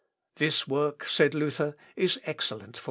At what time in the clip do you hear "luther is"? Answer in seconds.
1.35-2.19